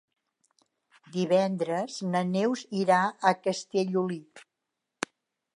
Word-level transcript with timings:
Divendres 1.15 1.99
na 2.15 2.23
Neus 2.31 2.65
irà 2.81 3.05
a 3.33 3.37
Castellolí. 3.45 4.21